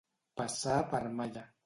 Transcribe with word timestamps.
Passar 0.39 0.79
per 0.95 1.03
malla. 1.21 1.45